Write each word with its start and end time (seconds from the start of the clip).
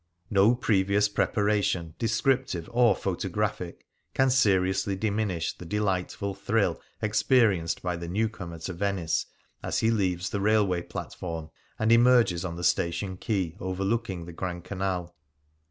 No 0.31 0.55
previous 0.55 1.07
preparation, 1.07 1.93
de 1.99 2.07
scriptive 2.07 2.67
or 2.71 2.95
photographic, 2.95 3.85
can 4.15 4.31
seriously 4.31 4.95
diminish 4.95 5.55
the 5.55 5.63
delightful 5.63 6.33
thrill 6.33 6.81
experienced 7.03 7.83
by 7.83 7.95
the 7.95 8.07
new 8.07 8.27
comer 8.27 8.57
to 8.57 8.73
Venice 8.73 9.27
as 9.61 9.77
he 9.77 9.91
leaves 9.91 10.31
the 10.31 10.41
railway 10.41 10.81
plat 10.81 11.13
form 11.13 11.51
and 11.77 11.91
emerges 11.91 12.43
on 12.43 12.55
the 12.55 12.63
station 12.63 13.15
quay 13.15 13.55
over 13.59 13.83
looking 13.83 14.25
the 14.25 14.33
Grand 14.33 14.63
Canal. 14.63 15.15